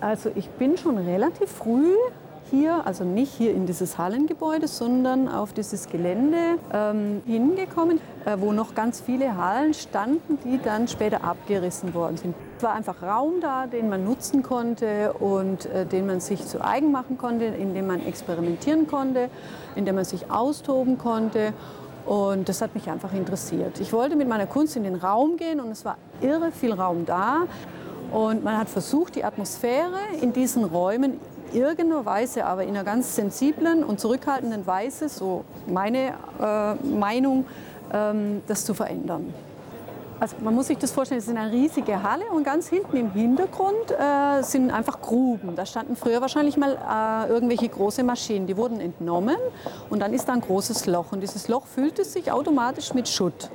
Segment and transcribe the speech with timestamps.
[0.00, 1.94] Also ich bin schon relativ früh
[2.50, 8.52] hier, also nicht hier in dieses Hallengebäude, sondern auf dieses Gelände ähm, hingekommen, äh, wo
[8.52, 12.34] noch ganz viele Hallen standen, die dann später abgerissen worden sind.
[12.56, 16.64] Es war einfach Raum da, den man nutzen konnte und äh, den man sich zu
[16.64, 19.28] eigen machen konnte, in dem man experimentieren konnte,
[19.74, 21.52] in dem man sich austoben konnte.
[22.04, 23.80] Und das hat mich einfach interessiert.
[23.80, 27.04] Ich wollte mit meiner Kunst in den Raum gehen und es war irre viel Raum
[27.04, 27.48] da.
[28.12, 31.20] Und man hat versucht, die Atmosphäre in diesen Räumen
[31.52, 37.46] irgendeiner Weise, aber in einer ganz sensiblen und zurückhaltenden Weise, so meine äh, Meinung,
[37.92, 39.32] ähm, das zu verändern.
[40.18, 43.10] Also man muss sich das vorstellen, es ist eine riesige Halle und ganz hinten im
[43.12, 45.54] Hintergrund äh, sind einfach Gruben.
[45.56, 49.36] Da standen früher wahrscheinlich mal äh, irgendwelche große Maschinen, die wurden entnommen
[49.90, 53.50] und dann ist da ein großes Loch und dieses Loch füllte sich automatisch mit Schutt.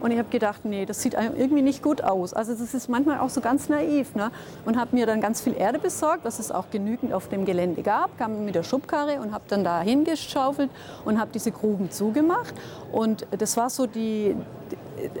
[0.00, 2.34] Und ich habe gedacht, nee, das sieht irgendwie nicht gut aus.
[2.34, 4.14] Also das ist manchmal auch so ganz naiv.
[4.14, 4.30] Ne?
[4.64, 7.82] Und habe mir dann ganz viel Erde besorgt, was es auch genügend auf dem Gelände
[7.82, 10.70] gab, kam mit der Schubkarre und habe dann da hingeschaufelt
[11.04, 12.54] und habe diese Gruben zugemacht.
[12.92, 14.36] Und das war so die,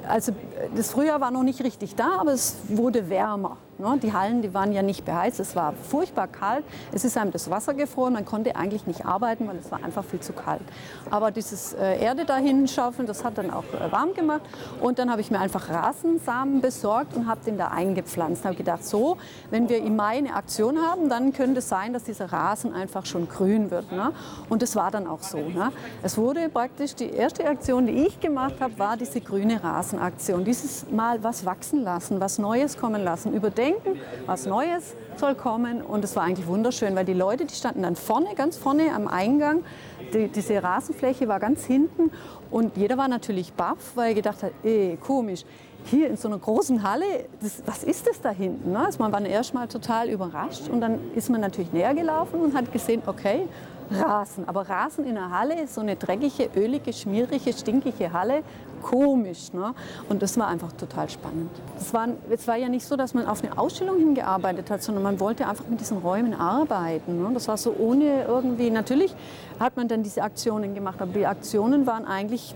[0.08, 0.32] also
[0.74, 3.56] das Frühjahr war noch nicht richtig da, aber es wurde wärmer.
[3.78, 3.98] Ne?
[4.02, 7.50] Die Hallen, die waren ja nicht beheizt, es war furchtbar kalt, es ist einem das
[7.50, 10.62] Wasser gefroren, man konnte eigentlich nicht arbeiten, weil es war einfach viel zu kalt.
[11.10, 14.40] Aber dieses äh, Erde dahin schaufeln, das hat dann auch äh, warm gemacht
[14.80, 18.46] und dann habe ich mir einfach Rasensamen besorgt und habe den da eingepflanzt.
[18.46, 19.18] habe gedacht, so,
[19.50, 23.04] wenn wir im Mai eine Aktion haben, dann könnte es sein, dass dieser Rasen einfach
[23.04, 23.92] schon grün wird.
[23.92, 24.12] Ne?
[24.48, 25.38] Und das war dann auch so.
[25.38, 25.70] Ne?
[26.02, 30.44] Es wurde praktisch, die erste Aktion, die ich gemacht habe, war diese grüne Rasenaktion.
[30.44, 35.82] Dieses Mal was wachsen lassen, was Neues kommen lassen, überdenken denken, was Neues soll kommen.
[35.82, 39.08] Und es war eigentlich wunderschön, weil die Leute, die standen dann vorne, ganz vorne am
[39.08, 39.64] Eingang.
[40.12, 42.10] Die, diese Rasenfläche war ganz hinten
[42.50, 45.44] und jeder war natürlich baff, weil er gedacht hat, ey, komisch,
[45.86, 47.04] hier in so einer großen Halle,
[47.40, 48.72] das, was ist das da hinten?
[48.72, 48.84] Ne?
[48.84, 52.54] Also man war erst mal total überrascht und dann ist man natürlich näher gelaufen und
[52.54, 53.46] hat gesehen, okay,
[53.90, 54.48] Rasen.
[54.48, 58.42] Aber Rasen in der Halle ist so eine dreckige, ölige, schmierige, stinkige Halle.
[58.82, 59.52] Komisch.
[59.52, 59.74] Ne?
[60.08, 61.50] Und das war einfach total spannend.
[61.78, 62.08] Es war,
[62.46, 65.66] war ja nicht so, dass man auf eine Ausstellung hingearbeitet hat, sondern man wollte einfach
[65.66, 67.22] mit diesen Räumen arbeiten.
[67.22, 67.30] Ne?
[67.34, 69.14] Das war so ohne irgendwie, natürlich
[69.58, 72.54] hat man dann diese Aktionen gemacht, aber die Aktionen waren eigentlich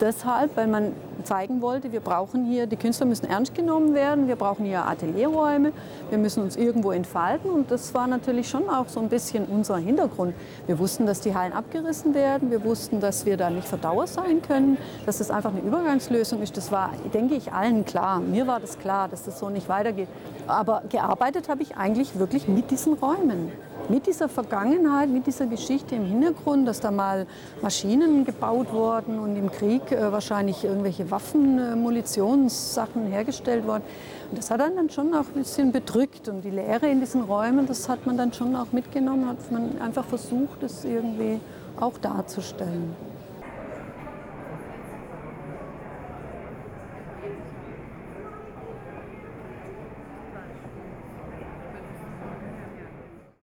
[0.00, 0.92] deshalb, weil man
[1.24, 5.72] zeigen wollte, wir brauchen hier, die Künstler müssen ernst genommen werden, wir brauchen hier Atelierräume,
[6.08, 9.76] wir müssen uns irgendwo entfalten und das war natürlich schon auch so ein bisschen unser
[9.76, 10.34] Hintergrund.
[10.66, 14.42] Wir wussten, dass die Hallen abgerissen werden, wir wussten, dass wir da nicht verdauer sein
[14.42, 16.56] können, dass das einfach eine Übergangslösung ist.
[16.56, 18.20] Das war, denke ich, allen klar.
[18.20, 20.08] Mir war das klar, dass das so nicht weitergeht.
[20.46, 23.52] Aber gearbeitet habe ich eigentlich wirklich mit diesen Räumen
[23.90, 27.26] mit dieser Vergangenheit, mit dieser Geschichte im Hintergrund, dass da mal
[27.60, 33.82] Maschinen gebaut wurden und im Krieg äh, wahrscheinlich irgendwelche Waffen, äh, Munitionssachen hergestellt wurden.
[34.30, 36.28] Und das hat einen dann schon auch ein bisschen bedrückt.
[36.28, 39.80] Und die Lehre in diesen Räumen, das hat man dann schon auch mitgenommen, hat man
[39.80, 41.40] einfach versucht, das irgendwie
[41.78, 42.94] auch darzustellen.